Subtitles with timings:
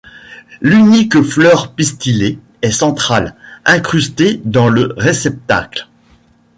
[0.61, 5.89] L'unique fleur pistillée est centrale, incrustée dans le réceptacle.